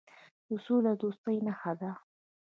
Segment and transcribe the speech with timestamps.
[0.47, 1.91] د سولې او دوستۍ نښه ده.